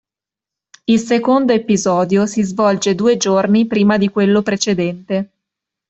[0.85, 5.29] Il secondo episodio si svolge due giorni prima di quello precedente.